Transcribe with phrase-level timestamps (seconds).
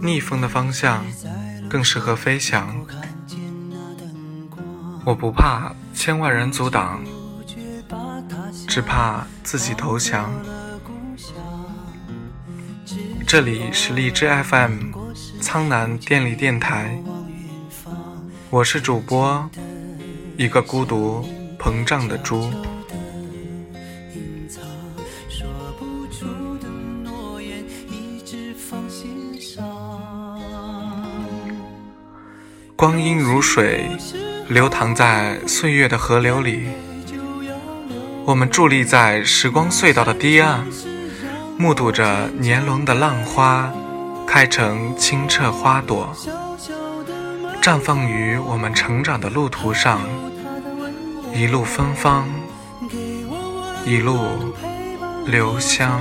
[0.00, 1.04] 逆风的方向
[1.68, 2.84] 更适合飞翔。
[5.04, 7.02] 我不怕千万人阻挡，
[8.66, 10.30] 只怕自己投降。
[13.26, 14.92] 这里是荔枝 FM
[15.40, 17.02] 苍南电力电台，
[18.50, 19.48] 我是主播，
[20.36, 21.24] 一个孤独
[21.58, 22.50] 膨胀的猪。
[25.28, 25.46] 说
[25.78, 26.55] 不出
[32.76, 33.88] 光阴如水，
[34.48, 36.68] 流淌在岁月的河流里。
[38.26, 40.66] 我们伫立在时光隧道的堤岸，
[41.56, 43.72] 目睹着年轮的浪花
[44.26, 46.14] 开成清澈花朵，
[47.62, 50.02] 绽放于我们成长的路途上。
[51.32, 52.28] 一路芬芳，
[53.86, 54.18] 一路
[55.24, 55.98] 留香。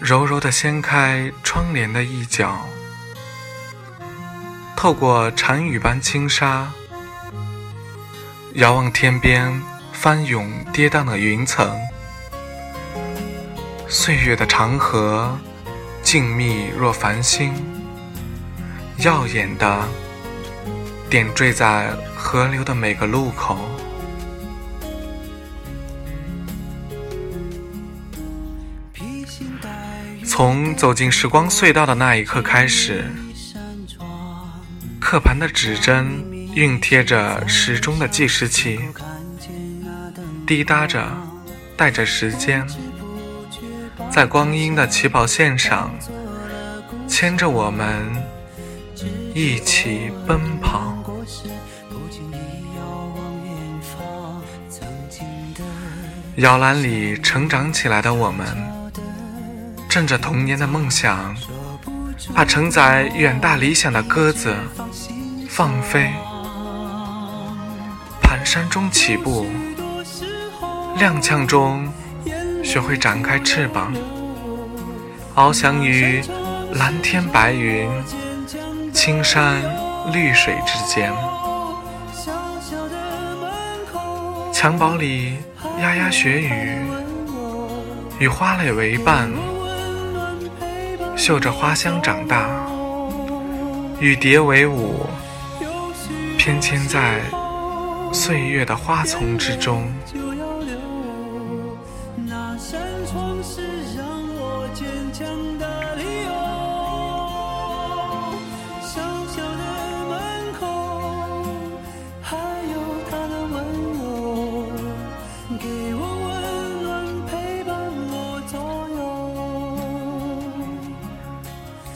[0.00, 2.66] 柔柔地掀开窗帘的一角，
[4.76, 6.70] 透过禅雨般轻纱，
[8.54, 9.60] 遥望天边
[9.92, 11.76] 翻涌跌宕的云层。
[13.88, 15.36] 岁月的长河，
[16.02, 17.52] 静谧若繁星，
[18.98, 19.82] 耀眼的
[21.10, 23.58] 点缀在河流的每个路口。
[30.38, 33.04] 从走进时光隧道的那一刻开始，
[35.00, 36.06] 刻盘的指针
[36.54, 38.78] 熨贴着时钟的计时器，
[40.46, 41.04] 滴答着，
[41.76, 42.64] 带着时间，
[44.12, 45.92] 在光阴的起跑线上，
[47.08, 48.06] 牵着我们
[49.34, 50.94] 一起奔跑。
[56.36, 58.77] 摇篮里成长起来的我们。
[59.98, 61.34] 趁着童年的梦想，
[62.32, 64.54] 把承载远大理想的鸽子
[65.48, 66.12] 放飞，
[68.22, 69.48] 蹒跚中起步，
[70.96, 71.92] 踉跄中
[72.62, 73.92] 学会展开翅膀，
[75.34, 76.22] 翱翔于
[76.74, 77.90] 蓝天白云、
[78.94, 79.60] 青山
[80.12, 81.12] 绿水之间。
[84.52, 85.38] 襁褓里
[85.80, 86.78] 牙牙学语，
[88.20, 89.28] 与花蕾为伴。
[91.18, 92.48] 嗅着花香长大，
[93.98, 95.04] 与蝶为伍，
[96.38, 97.20] 翩跹在
[98.12, 99.92] 岁月的花丛之中。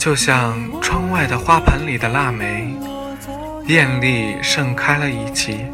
[0.02, 2.76] 就像窗外的花盆里的腊梅，
[3.68, 5.64] 艳丽盛开了一季，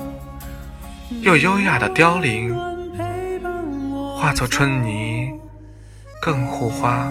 [1.22, 2.55] 又优雅的凋零，
[4.15, 5.33] 化作春泥
[6.21, 7.11] 更护花。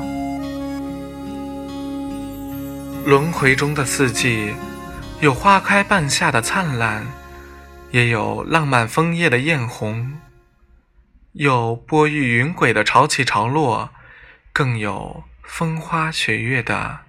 [3.03, 4.53] 轮回中的四季，
[5.19, 7.03] 有花开半夏的灿烂，
[7.89, 10.19] 也有浪漫枫叶的艳红，
[11.31, 13.89] 有波玉云诡的潮起潮落，
[14.53, 17.06] 更有风花雪月的。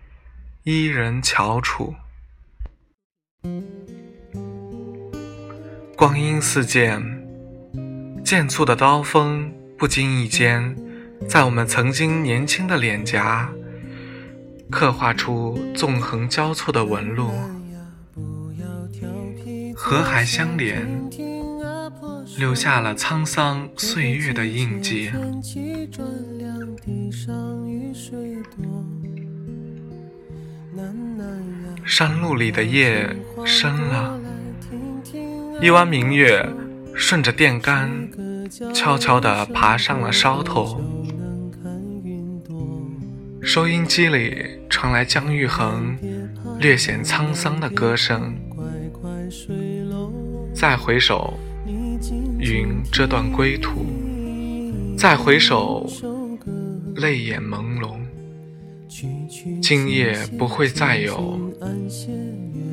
[0.71, 1.95] 伊人翘楚，
[5.97, 7.03] 光阴似箭，
[8.23, 10.77] 剑簇的刀锋不经意间，
[11.27, 13.51] 在我们曾经年轻的脸颊
[14.71, 17.31] 刻画出纵横交错的纹路。
[19.75, 20.87] 河海相连，
[22.37, 25.11] 留下了沧桑岁月的印记。
[31.85, 33.09] 山路里的夜
[33.45, 34.19] 深了，
[35.61, 36.47] 一弯明月
[36.95, 37.91] 顺着电杆
[38.75, 40.81] 悄悄地爬上了梢头。
[43.41, 45.97] 收音机里传来姜育恒
[46.59, 48.37] 略显沧桑的歌声。
[50.55, 51.39] 再回首，
[52.39, 53.87] 云遮断归途；
[54.99, 55.87] 再回首，
[56.97, 57.99] 泪眼朦胧。
[58.89, 61.39] 今夜不会再有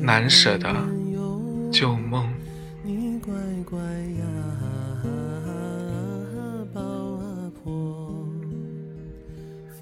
[0.00, 0.74] 难舍的
[1.70, 2.26] 旧梦。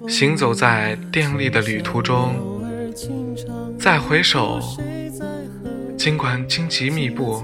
[0.09, 2.35] 行走在电力的旅途中，
[3.79, 4.59] 再回首，
[5.97, 7.41] 尽管荆棘密布，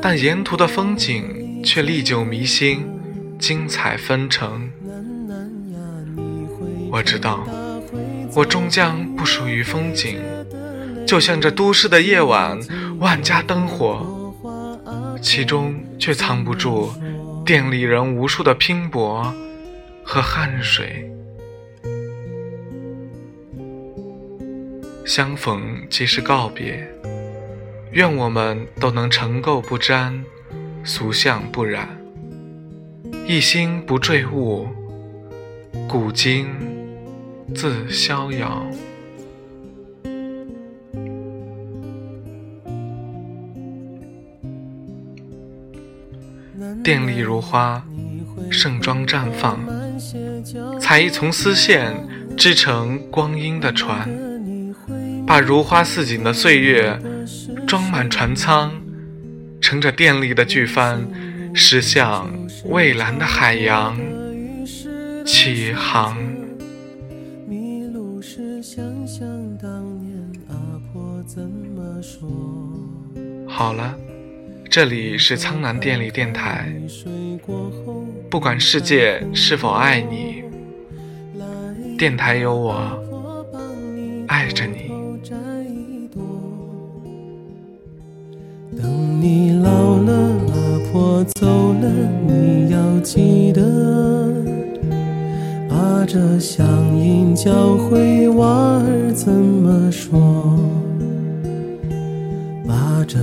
[0.00, 2.84] 但沿途的风景却历久弥新，
[3.38, 4.70] 精彩纷呈。
[6.92, 7.42] 我知道，
[8.34, 10.20] 我终将不属于风景，
[11.06, 12.60] 就像这都市的夜晚，
[12.98, 14.34] 万家灯火，
[15.22, 16.92] 其中却藏不住
[17.46, 19.32] 店里人无数的拼搏
[20.04, 21.10] 和汗水。
[25.06, 26.86] 相逢即是告别，
[27.92, 30.22] 愿我们都能尘垢不沾，
[30.84, 31.88] 俗相不染，
[33.26, 34.68] 一心不坠物，
[35.88, 36.46] 古今
[37.54, 38.66] 自逍遥。
[46.82, 47.84] 电力如花，
[48.50, 49.60] 盛装绽放，
[50.80, 51.94] 采一丛丝线，
[52.36, 54.08] 织成光阴的船。
[55.26, 56.98] 把如花似锦的岁月
[57.66, 58.72] 装满船舱，
[59.60, 61.06] 乘着电力的巨帆，
[61.54, 62.28] 驶向
[62.64, 63.96] 蔚蓝的海洋，
[65.24, 66.16] 起航。
[73.62, 73.94] 好了，
[74.68, 76.66] 这里是苍南电力电台。
[78.28, 80.42] 不管世界是否爱你，
[81.96, 82.74] 电台有我，
[84.26, 84.90] 爱着你。
[88.76, 90.12] 等你老了，
[90.48, 91.88] 阿婆走了，
[92.26, 93.62] 你要记得，
[95.68, 96.66] 把这乡
[96.98, 100.58] 音教会娃儿怎么说，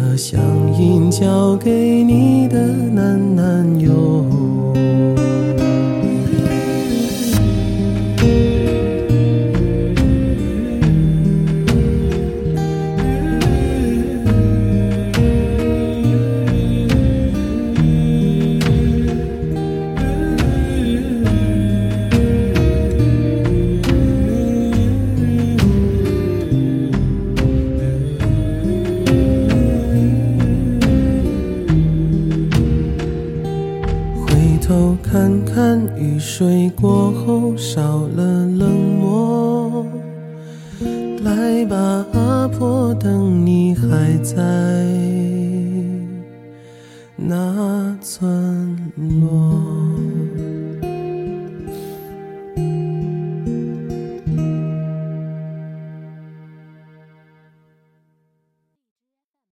[0.09, 0.41] 把这乡
[0.73, 5.29] 音交给你的男男友。
[35.59, 38.69] 看雨水过后少了冷
[39.01, 39.85] 漠，
[41.21, 41.75] 来吧，
[42.13, 44.38] 阿婆，等你还在
[47.17, 48.77] 那村
[49.19, 49.38] 落。